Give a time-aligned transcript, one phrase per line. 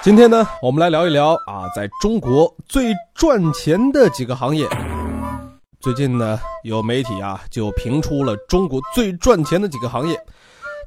[0.00, 4.66] 今天呢，我们来聊一聊啊，在中国最赚钱的几个行业。
[5.80, 10.18] 最近呢，有媒体啊就评出了中国最赚钱的几个行业，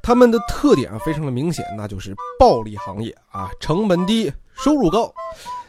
[0.02, 5.12] 他们的特点啊非常的明显，那就是暴利行业啊，成本低，收入高。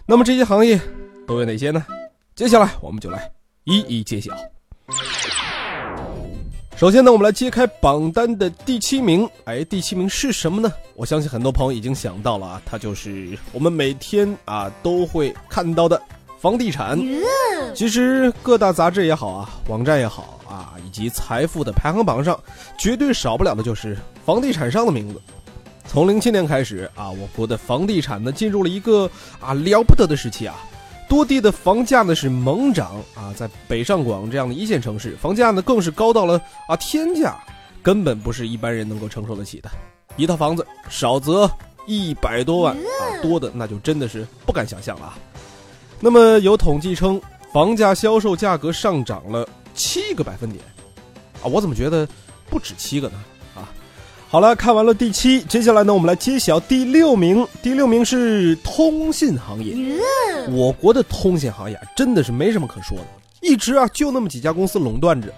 [0.05, 0.79] 那么这些行业
[1.27, 1.85] 都有哪些呢？
[2.35, 3.29] 接下来我们就来
[3.65, 4.31] 一一揭晓。
[6.83, 9.25] 首先呢，我们来揭开榜单的第七名。
[9.45, 10.69] 哎，第七名是什么呢？
[10.95, 16.01] 我相信很多朋友已经想到了啊，它就是我们每天啊都会看到的
[16.41, 16.99] 房地产。
[17.73, 22.37] 其实各大杂志也好啊，网站也好啊，以及财富的排行榜上，
[22.77, 25.21] 绝对少不了的就是房地产商的名字。
[25.87, 29.09] 从零七年开始啊，我国的房地产呢进入了一个
[29.39, 30.53] 啊了不得的时期啊。
[31.13, 37.37] 多地的房价呢是猛涨啊，在北上广这样的一线城市，房价呢更是高到了啊天价，
[37.83, 39.69] 根本不是一般人能够承受得起的。
[40.17, 41.47] 一套房子少则
[41.85, 45.13] 一百多万啊，多的那就真的是不敢想象了。
[45.99, 47.21] 那么有统计称，
[47.53, 50.65] 房价销售价格上涨了七个百分点
[51.43, 52.07] 啊，我怎么觉得
[52.49, 53.23] 不止七个呢？
[54.33, 57.47] 好了，看完了第七，接下来呢，我们来揭晓第六名。
[57.61, 59.75] 第六名是通信行业。
[60.49, 63.05] 我国的通信行业真的是没什么可说的，
[63.41, 65.31] 一直啊就那么几家公司垄断着。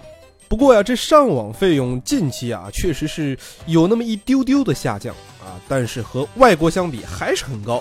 [0.48, 7.78] 不过呀，这上网费用近期啊确实是有那么一丢丢的下降啊，但是和外国相比还是很高。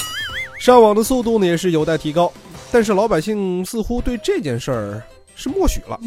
[0.59, 2.29] 上网的速度呢也是有待提高，
[2.73, 5.01] 但是老百姓似乎对这件事儿
[5.33, 5.97] 是默许了，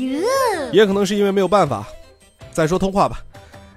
[0.71, 1.89] 也可能是因为没有办法。
[2.53, 3.23] 再说通话吧。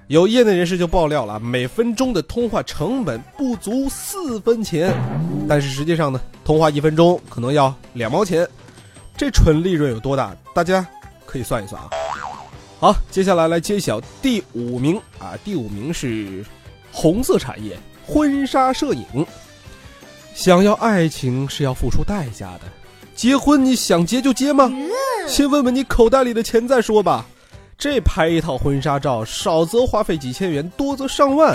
[0.08, 4.92] 有业内人士就爆料了，每分钟的通话成本不足四分钱，
[5.48, 8.46] 但是实际上呢，通话一分钟可能要两毛钱，
[9.16, 10.36] 这纯利润有多大？
[10.54, 10.86] 大家
[11.24, 11.88] 可以算一算啊。
[12.78, 16.44] 好，接下来来揭晓第五名啊，第五名是
[16.90, 19.06] 红色产业婚纱摄影。
[20.34, 22.62] 想要爱情是要付出代价的，
[23.14, 24.70] 结婚你想结就结吗？
[25.28, 27.24] 先问问你口袋里的钱再说吧。
[27.82, 31.52] 这拍一套婚纱照，少则花费几千元，多则上万。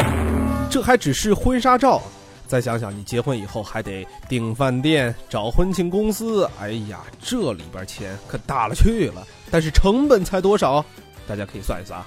[0.70, 2.02] 这还只是婚纱照，
[2.46, 9.26] 再想想你结婚以后还得订饭店、找婚庆公司，哎呀，这里边钱可大了去了。
[9.50, 10.84] 但是成本才多少？
[11.26, 12.06] 大家可以算一算啊。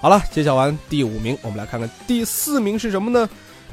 [0.00, 3.28] 好了，揭晓完第五名，我们来看看第四名是什么呢？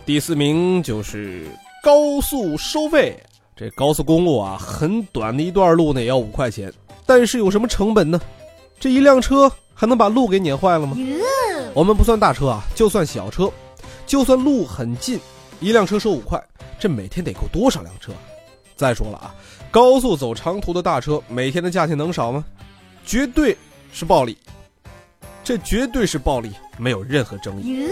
[0.06, 1.48] 第四名就是
[1.82, 3.18] 高速收费。
[3.56, 6.70] 这高速公路啊，很短的一段路呢也要五块钱，
[7.06, 8.20] 但是有什么成本呢？
[8.80, 10.98] 这一辆车还能把路给碾坏了吗？
[11.74, 13.50] 我们不算大车啊，就算小车，
[14.06, 15.20] 就算路很近，
[15.60, 16.42] 一辆车收五块，
[16.80, 18.12] 这每天得够多少辆车？
[18.76, 19.34] 再说了啊，
[19.72, 22.44] 高速走长途的大车，每天的价钱能少吗？
[23.06, 23.58] 绝对
[23.92, 24.38] 是暴利，
[25.44, 27.88] 这绝对是暴利，没有任何争议。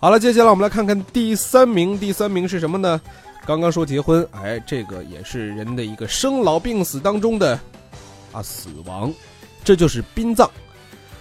[0.00, 3.00] 好了，接下来我们来看看第三名，第三名是什么呢？
[3.46, 7.58] 刚刚说结婚，哎，这个也是人的一个生老病死当中的
[8.30, 9.12] 啊死亡。
[9.68, 10.50] 这就是殡葬，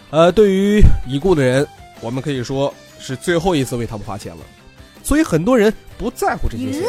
[0.10, 1.68] 呃，对于已故的人，
[2.00, 4.44] 我们可以说是最后一次为他们花钱了，
[5.04, 6.84] 所以很多人不在乎这些钱。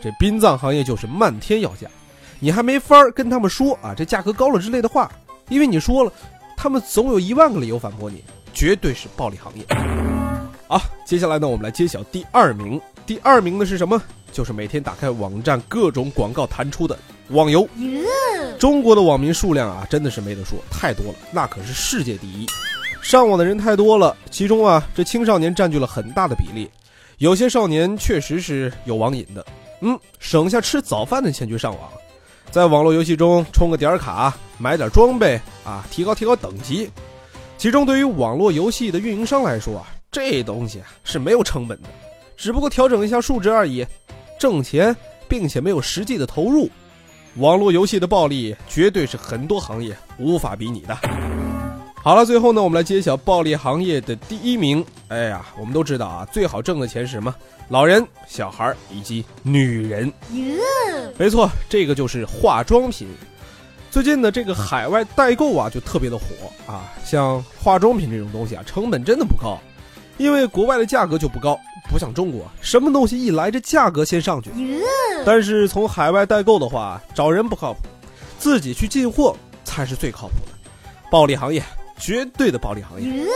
[0.00, 1.88] 这殡葬行业就是漫天要价，
[2.38, 5.10] 你还没法跟他们说啊，这价格高了之类的话，
[5.48, 6.12] 因为你说了，
[6.56, 8.22] 他们总有一万个理由反驳你，
[8.54, 9.66] 绝对是暴利行业。
[10.70, 14.00] 好，接下来呢，我们来揭晓第二名，第二名的是什么？
[14.30, 16.96] 就是每天打开网站，各种广告弹出的
[17.30, 17.68] 网游。
[18.60, 22.46] 中国的网民数量啊，真的是没得说，太多了，那可是世界第一。
[23.00, 26.70] 上网的人太多了，其中啊，这青少年占据了很大的比例。
[27.16, 29.42] 有些少年确实是有网瘾的，
[29.80, 31.90] 嗯，省下吃早饭的钱去上网，
[32.50, 36.90] 在网络游戏中充个点卡，买点装备啊，提高提高等级。
[37.56, 41.88] 其中对于网络游戏的运营商来说啊，这东西是没有成本的，
[42.36, 43.86] 只不过调整一下数值而已，
[44.38, 44.94] 挣钱
[45.26, 46.68] 并且没有实际的投入。
[47.36, 50.96] 网络游戏的暴利绝对是很多行业无法比拟的。
[52.02, 54.84] 好了，最后呢，我们来揭晓暴利行业的第一名。
[55.08, 57.34] 哎呀，我们都知道啊，最好挣的钱是什么？
[57.68, 60.12] 老人、小孩以及女人。
[61.18, 63.06] 没错，这个就是化妆品。
[63.90, 66.24] 最近呢这个海外代购啊，就特别的火
[66.66, 66.90] 啊。
[67.04, 69.58] 像化妆品这种东西啊，成本真的不高，
[70.16, 71.58] 因为国外的价格就不高，
[71.90, 74.50] 不像中国，什么东西一来这价格先上去。
[75.24, 77.80] 但是从海外代购的话，找人不靠谱，
[78.38, 80.52] 自己去进货才是最靠谱的。
[81.10, 81.62] 暴利行业，
[81.98, 83.26] 绝对的暴利行业。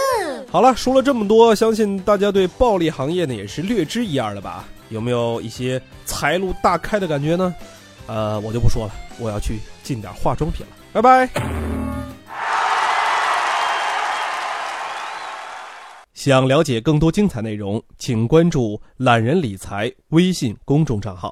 [0.50, 4.64] 好了，说了这么多，相信大家对暴利行业呢也是略知一二了吧？
[4.90, 7.54] 有没有一些财路大开的感觉呢？
[8.06, 11.28] 呃，我就不说了，我要去进点化妆品了，拜拜。
[16.12, 21.30] 想了解更多精彩内容，请关注“懒人理财”微信公众账号。